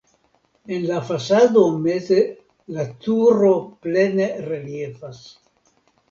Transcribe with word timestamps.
En 0.75 0.85
la 0.91 0.95
fasado 1.09 1.65
meze 1.83 2.15
la 2.77 2.85
turo 3.07 3.51
plene 3.83 4.27
reliefas. 4.47 5.21